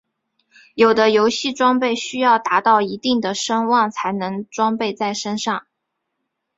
[0.73, 5.67] 有的游戏装备需要达到一定的声望才能装备在身上。